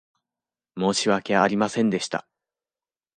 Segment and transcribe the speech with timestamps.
[0.79, 2.27] 申し訳ありませんでした。